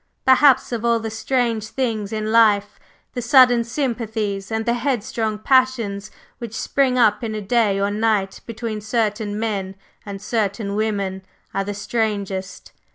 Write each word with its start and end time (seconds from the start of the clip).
Perhaps 0.25 0.71
of 0.71 0.83
all 0.83 0.99
the 0.99 1.11
strange 1.11 1.67
things 1.67 2.11
in 2.11 2.31
life, 2.31 2.79
the 3.13 3.21
sudden 3.21 3.63
sympathies 3.63 4.51
and 4.51 4.65
the 4.65 4.73
headstrong 4.73 5.37
passions 5.37 6.09
which 6.39 6.55
spring 6.59 6.97
up 6.97 7.23
in 7.23 7.35
a 7.35 7.39
day 7.41 7.79
or 7.79 7.85
a 7.85 7.91
night 7.91 8.41
between 8.47 8.81
certain 8.81 9.37
men 9.39 9.75
and 10.03 10.19
certain 10.19 10.73
women 10.73 11.21
are 11.53 11.63
the 11.63 11.75
strangest. 11.75 12.71